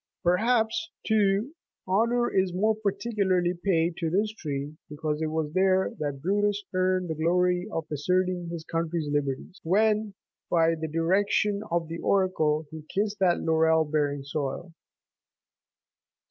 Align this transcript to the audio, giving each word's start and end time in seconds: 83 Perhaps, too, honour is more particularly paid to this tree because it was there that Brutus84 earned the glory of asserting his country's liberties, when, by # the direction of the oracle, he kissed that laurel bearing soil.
83 0.25 0.29
Perhaps, 0.31 0.89
too, 1.05 1.53
honour 1.87 2.33
is 2.33 2.55
more 2.55 2.73
particularly 2.75 3.53
paid 3.63 3.97
to 3.97 4.09
this 4.09 4.31
tree 4.33 4.75
because 4.89 5.21
it 5.21 5.27
was 5.27 5.53
there 5.53 5.93
that 5.99 6.23
Brutus84 6.25 6.63
earned 6.73 7.09
the 7.11 7.13
glory 7.13 7.67
of 7.71 7.85
asserting 7.91 8.49
his 8.49 8.63
country's 8.63 9.09
liberties, 9.11 9.59
when, 9.61 10.15
by 10.49 10.73
# 10.75 10.81
the 10.81 10.87
direction 10.87 11.61
of 11.69 11.87
the 11.87 11.99
oracle, 11.99 12.65
he 12.71 12.83
kissed 12.89 13.19
that 13.19 13.41
laurel 13.41 13.85
bearing 13.85 14.23
soil. 14.23 14.73